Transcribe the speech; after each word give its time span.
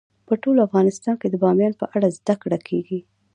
په 0.27 0.33
ټول 0.43 0.57
افغانستان 0.67 1.15
کې 1.21 1.27
د 1.29 1.35
بامیان 1.43 1.73
په 1.81 1.85
اړه 1.95 2.07
زده 2.17 2.35
کړه 2.41 2.57
کېږي. 2.67 2.99